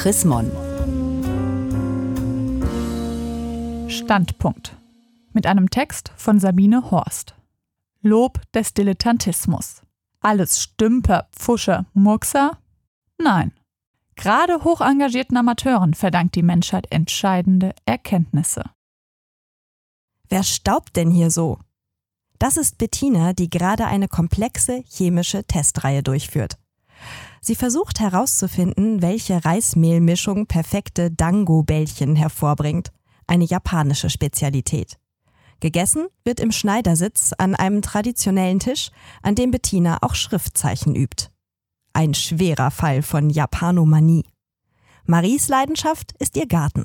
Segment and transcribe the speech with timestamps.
[0.00, 0.50] Chris Mon.
[3.90, 4.74] Standpunkt.
[5.34, 7.34] Mit einem Text von Sabine Horst.
[8.00, 9.82] Lob des Dilettantismus.
[10.20, 12.56] Alles Stümper, Pfuscher, Murkser?
[13.18, 13.52] Nein.
[14.16, 18.64] Gerade hoch engagierten Amateuren verdankt die Menschheit entscheidende Erkenntnisse.
[20.30, 21.58] Wer staubt denn hier so?
[22.38, 26.56] Das ist Bettina, die gerade eine komplexe chemische Testreihe durchführt.
[27.40, 32.92] Sie versucht herauszufinden, welche Reismehlmischung perfekte Dango-Bällchen hervorbringt,
[33.26, 34.98] eine japanische Spezialität.
[35.60, 38.90] Gegessen wird im Schneidersitz an einem traditionellen Tisch,
[39.22, 41.28] an dem Bettina auch Schriftzeichen übt.
[41.92, 44.24] Ein schwerer Fall von Japanomanie.
[45.04, 46.84] Maries Leidenschaft ist ihr Garten.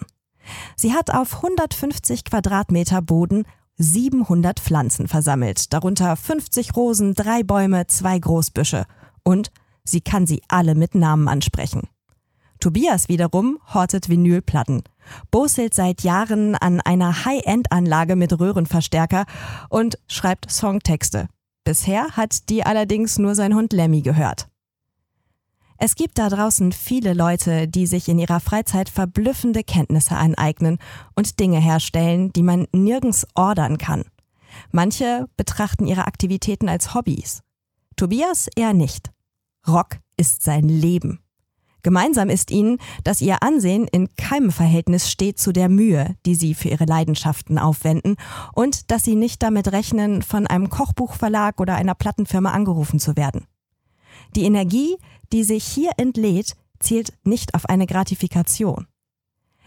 [0.76, 3.46] Sie hat auf 150 Quadratmeter Boden
[3.78, 8.86] 700 Pflanzen versammelt, darunter 50 Rosen, drei Bäume, zwei Großbüsche.
[9.24, 9.52] Und
[9.86, 11.88] sie kann sie alle mit Namen ansprechen.
[12.60, 14.84] Tobias wiederum hortet Vinylplatten,
[15.32, 19.26] boselt seit Jahren an einer High-End-Anlage mit Röhrenverstärker
[19.70, 21.28] und schreibt Songtexte.
[21.64, 24.48] Bisher hat die allerdings nur sein Hund Lemmy gehört.
[25.78, 30.78] Es gibt da draußen viele Leute, die sich in ihrer Freizeit verblüffende Kenntnisse aneignen
[31.16, 34.06] und Dinge herstellen, die man nirgends ordern kann.
[34.72, 37.42] Manche betrachten ihre Aktivitäten als Hobbys.
[37.98, 39.12] Tobias eher nicht.
[39.68, 41.20] Rock ist sein Leben.
[41.86, 46.56] Gemeinsam ist ihnen, dass ihr Ansehen in keinem Verhältnis steht zu der Mühe, die sie
[46.56, 48.16] für ihre Leidenschaften aufwenden
[48.54, 53.46] und dass sie nicht damit rechnen, von einem Kochbuchverlag oder einer Plattenfirma angerufen zu werden.
[54.36, 54.98] Die Energie,
[55.32, 58.88] die sich hier entlädt, zielt nicht auf eine Gratifikation.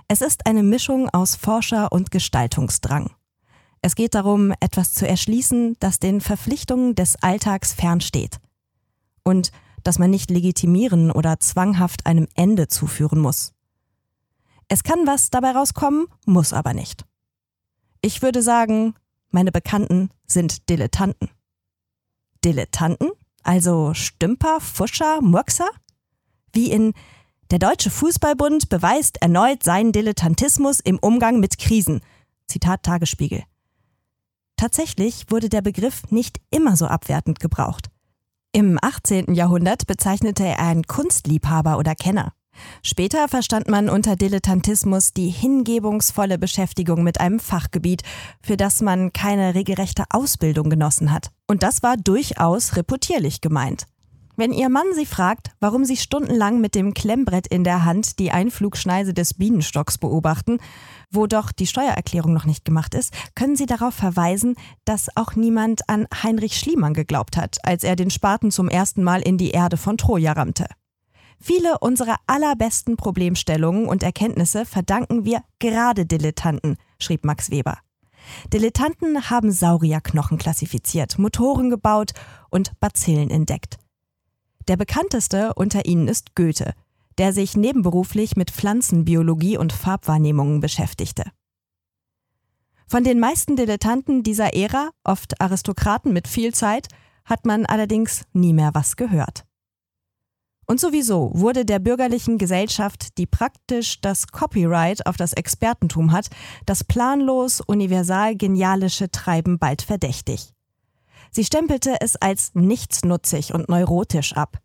[0.09, 3.11] Es ist eine Mischung aus Forscher- und Gestaltungsdrang.
[3.81, 8.39] Es geht darum, etwas zu erschließen, das den Verpflichtungen des Alltags fernsteht.
[9.23, 9.53] Und
[9.85, 13.53] das man nicht legitimieren oder zwanghaft einem Ende zuführen muss.
[14.69, 17.05] Es kann was dabei rauskommen, muss aber nicht.
[18.03, 18.95] Ich würde sagen,
[19.31, 21.31] meine Bekannten sind Dilettanten.
[22.45, 23.11] Dilettanten?
[23.43, 25.69] Also Stümper, Fuscher, Murkser?
[26.53, 26.93] Wie in
[27.51, 32.03] Der Deutsche Fußballbund beweist erneut seinen Dilettantismus im Umgang mit Krisen.
[32.47, 33.43] Zitat Tagesspiegel.
[34.57, 37.91] Tatsächlich wurde der Begriff nicht immer so abwertend gebraucht.
[38.53, 39.35] Im 18.
[39.35, 42.33] Jahrhundert bezeichnete er einen Kunstliebhaber oder Kenner.
[42.83, 48.03] Später verstand man unter Dilettantismus die hingebungsvolle Beschäftigung mit einem Fachgebiet,
[48.43, 51.31] für das man keine regelrechte Ausbildung genossen hat.
[51.47, 53.87] Und das war durchaus reputierlich gemeint.
[54.39, 58.31] Wenn Ihr Mann Sie fragt, warum Sie stundenlang mit dem Klemmbrett in der Hand die
[58.31, 60.59] Einflugschneise des Bienenstocks beobachten,
[61.11, 64.55] wo doch die Steuererklärung noch nicht gemacht ist, können Sie darauf verweisen,
[64.85, 69.23] dass auch niemand an Heinrich Schliemann geglaubt hat, als er den Spaten zum ersten Mal
[69.23, 70.67] in die Erde von Troja rammte.
[71.41, 77.79] Viele unserer allerbesten Problemstellungen und Erkenntnisse verdanken wir gerade Dilettanten, schrieb Max Weber.
[78.53, 82.13] Dilettanten haben Saurierknochen klassifiziert, Motoren gebaut
[82.51, 83.79] und Bazillen entdeckt.
[84.69, 86.75] Der bekannteste unter ihnen ist Goethe,
[87.17, 91.25] der sich nebenberuflich mit Pflanzenbiologie und Farbwahrnehmungen beschäftigte.
[92.87, 96.89] Von den meisten Dilettanten dieser Ära, oft Aristokraten mit viel Zeit,
[97.25, 99.45] hat man allerdings nie mehr was gehört.
[100.67, 106.29] Und sowieso wurde der bürgerlichen Gesellschaft, die praktisch das Copyright auf das Expertentum hat,
[106.67, 110.53] das planlos universal genialische Treiben bald verdächtig.
[111.31, 114.59] Sie stempelte es als nichtsnutzig und neurotisch ab.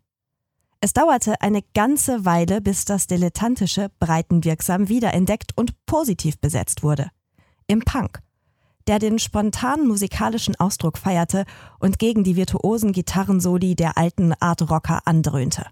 [0.80, 7.08] Es dauerte eine ganze Weile, bis das Dilettantische breitenwirksam wiederentdeckt und positiv besetzt wurde.
[7.66, 8.20] Im Punk,
[8.86, 11.44] der den spontanen musikalischen Ausdruck feierte
[11.78, 15.64] und gegen die virtuosen Gitarrensoli der alten Art Rocker andröhnte.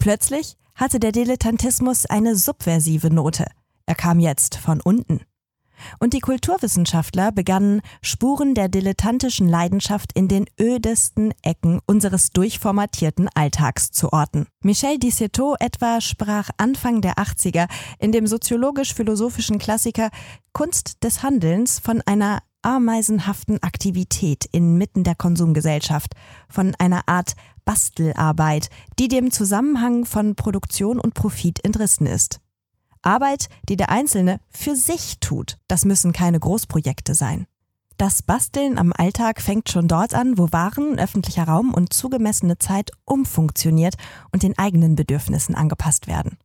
[0.00, 3.46] Plötzlich hatte der Dilettantismus eine subversive Note.
[3.86, 5.20] Er kam jetzt von unten.
[5.98, 13.90] Und die Kulturwissenschaftler begannen, Spuren der dilettantischen Leidenschaft in den ödesten Ecken unseres durchformatierten Alltags
[13.90, 14.46] zu orten.
[14.62, 17.68] Michel Dissetot etwa sprach Anfang der 80er
[17.98, 20.10] in dem soziologisch-philosophischen Klassiker
[20.52, 26.14] Kunst des Handelns von einer ameisenhaften Aktivität inmitten der Konsumgesellschaft,
[26.48, 27.34] von einer Art
[27.64, 32.40] Bastelarbeit, die dem Zusammenhang von Produktion und Profit entrissen ist.
[33.06, 37.46] Arbeit, die der Einzelne für sich tut, das müssen keine Großprojekte sein.
[37.96, 42.90] Das Basteln am Alltag fängt schon dort an, wo Waren, öffentlicher Raum und zugemessene Zeit
[43.06, 43.94] umfunktioniert
[44.32, 46.36] und den eigenen Bedürfnissen angepasst werden.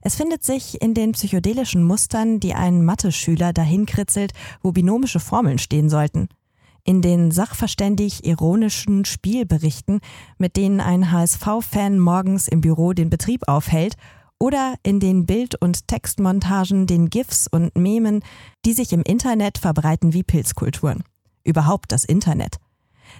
[0.00, 4.32] Es findet sich in den psychedelischen Mustern, die ein Mathe-Schüler dahin kritzelt,
[4.62, 6.28] wo binomische Formeln stehen sollten–
[6.84, 10.00] in den sachverständig ironischen Spielberichten,
[10.38, 13.96] mit denen ein HSV-Fan morgens im Büro den Betrieb aufhält,
[14.42, 18.24] oder in den Bild- und Textmontagen, den GIFs und Memen,
[18.64, 21.04] die sich im Internet verbreiten wie Pilzkulturen.
[21.44, 22.56] Überhaupt das Internet.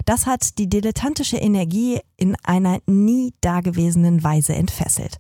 [0.04, 5.19] Das hat die dilettantische Energie in einer nie dagewesenen Weise entfesselt.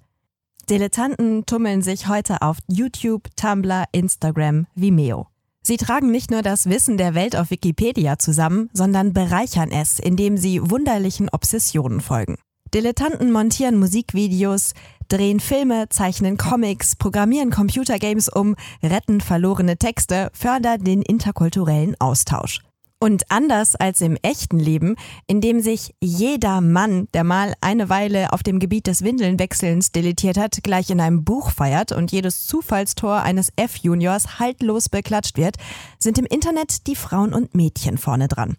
[0.68, 5.28] Dilettanten tummeln sich heute auf YouTube, Tumblr, Instagram, Vimeo.
[5.62, 10.36] Sie tragen nicht nur das Wissen der Welt auf Wikipedia zusammen, sondern bereichern es, indem
[10.36, 12.38] sie wunderlichen Obsessionen folgen.
[12.74, 14.72] Dilettanten montieren Musikvideos,
[15.12, 22.60] drehen Filme, zeichnen Comics, programmieren Computergames um, retten verlorene Texte, fördern den interkulturellen Austausch.
[22.98, 28.32] Und anders als im echten Leben, in dem sich jeder Mann, der mal eine Weile
[28.32, 33.20] auf dem Gebiet des Windelnwechselns deletiert hat, gleich in einem Buch feiert und jedes Zufallstor
[33.20, 35.56] eines F-Juniors haltlos beklatscht wird,
[35.98, 38.56] sind im Internet die Frauen und Mädchen vorne dran.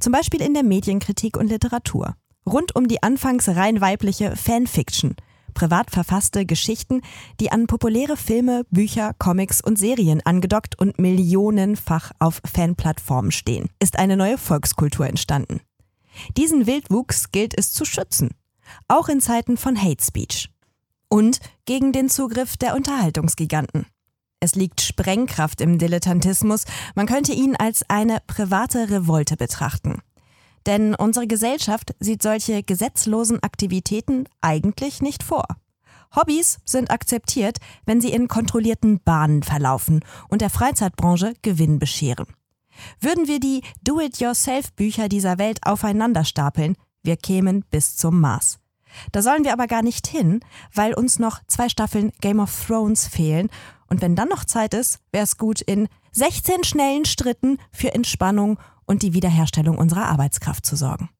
[0.00, 2.16] Zum Beispiel in der Medienkritik und Literatur.
[2.46, 5.14] Rund um die anfangs rein weibliche Fanfiction–
[5.54, 7.00] privat verfasste Geschichten,
[7.40, 13.98] die an populäre Filme, Bücher, Comics und Serien angedockt und millionenfach auf Fanplattformen stehen, ist
[13.98, 15.60] eine neue Volkskultur entstanden.
[16.36, 18.30] Diesen Wildwuchs gilt es zu schützen,
[18.88, 20.50] auch in Zeiten von Hate Speech.
[21.08, 23.86] Und gegen den Zugriff der Unterhaltungsgiganten.
[24.40, 26.64] Es liegt Sprengkraft im Dilettantismus,
[26.94, 30.02] man könnte ihn als eine private Revolte betrachten.
[30.66, 35.44] Denn unsere Gesellschaft sieht solche gesetzlosen Aktivitäten eigentlich nicht vor.
[36.14, 42.26] Hobbys sind akzeptiert, wenn sie in kontrollierten Bahnen verlaufen und der Freizeitbranche Gewinn bescheren.
[43.00, 48.58] Würden wir die Do-it-yourself-Bücher dieser Welt aufeinander stapeln, wir kämen bis zum Mars.
[49.12, 50.40] Da sollen wir aber gar nicht hin,
[50.72, 53.50] weil uns noch zwei Staffeln Game of Thrones fehlen
[53.88, 58.58] und wenn dann noch Zeit ist, wäre es gut, in 16 schnellen Stritten für Entspannung
[58.86, 61.10] und die Wiederherstellung unserer Arbeitskraft zu sorgen.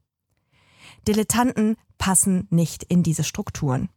[1.07, 3.89] Dilettanten passen nicht in diese Strukturen.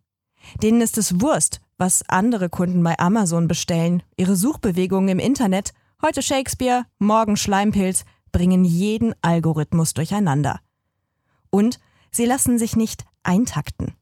[0.62, 4.04] Denen ist es Wurst, was andere Kunden bei Amazon bestellen.
[4.16, 10.60] Ihre Suchbewegungen im Internet, heute Shakespeare, morgen Schleimpilz, bringen jeden Algorithmus durcheinander.
[11.50, 11.80] Und
[12.12, 13.97] sie lassen sich nicht eintakten.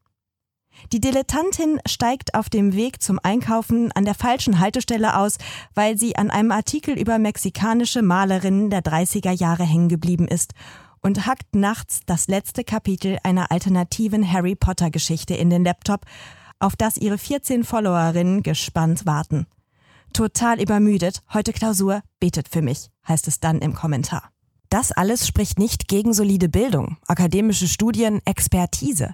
[0.91, 5.37] Die Dilettantin steigt auf dem Weg zum Einkaufen an der falschen Haltestelle aus,
[5.73, 10.53] weil sie an einem Artikel über mexikanische Malerinnen der 30er Jahre hängen geblieben ist
[11.01, 16.05] und hackt nachts das letzte Kapitel einer alternativen Harry Potter Geschichte in den Laptop,
[16.59, 19.45] auf das ihre 14 Followerinnen gespannt warten.
[20.13, 24.31] Total übermüdet, heute Klausur, betet für mich, heißt es dann im Kommentar.
[24.69, 29.13] Das alles spricht nicht gegen solide Bildung, akademische Studien, Expertise.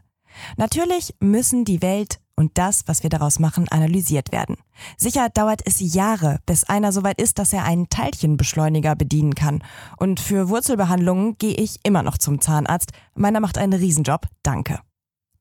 [0.57, 4.57] Natürlich müssen die Welt und das, was wir daraus machen, analysiert werden.
[4.97, 9.63] Sicher dauert es Jahre, bis einer soweit ist, dass er einen Teilchenbeschleuniger bedienen kann.
[9.97, 12.91] Und für Wurzelbehandlungen gehe ich immer noch zum Zahnarzt.
[13.13, 14.27] Meiner macht einen Riesenjob.
[14.43, 14.79] Danke.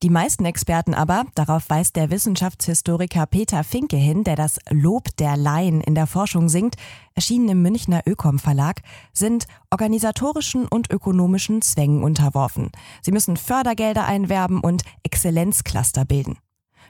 [0.03, 5.37] Die meisten Experten aber, darauf weist der Wissenschaftshistoriker Peter Finke hin, der das Lob der
[5.37, 6.75] Laien in der Forschung singt,
[7.13, 8.81] erschienen im Münchner Ökom Verlag,
[9.13, 12.71] sind organisatorischen und ökonomischen Zwängen unterworfen.
[13.03, 16.39] Sie müssen Fördergelder einwerben und Exzellenzcluster bilden.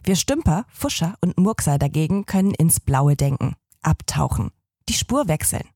[0.05, 4.51] Wir Stümper, Fuscher und Murkser dagegen können ins Blaue denken, abtauchen,
[4.87, 5.67] die Spur wechseln.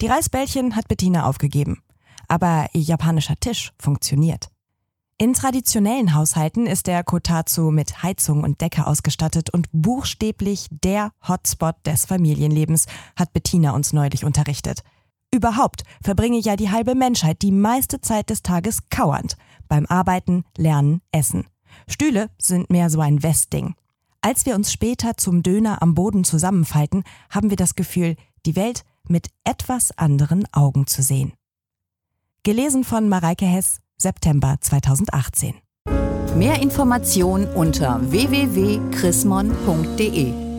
[0.00, 1.82] Die Reisbällchen hat Bettina aufgegeben.
[2.26, 4.50] Aber ihr japanischer Tisch funktioniert.
[5.22, 11.74] In traditionellen Haushalten ist der Kotatsu mit Heizung und Decke ausgestattet und buchstäblich der Hotspot
[11.84, 14.80] des Familienlebens, hat Bettina uns neulich unterrichtet.
[15.30, 19.36] Überhaupt verbringe ja die halbe Menschheit die meiste Zeit des Tages kauernd,
[19.68, 21.44] beim Arbeiten, Lernen, Essen.
[21.86, 23.74] Stühle sind mehr so ein Westding.
[24.22, 28.16] Als wir uns später zum Döner am Boden zusammenfalten, haben wir das Gefühl,
[28.46, 31.34] die Welt mit etwas anderen Augen zu sehen.
[32.42, 35.54] Gelesen von Mareike Hess, September 2018.
[36.36, 40.49] Mehr Informationen unter www.chrismon.de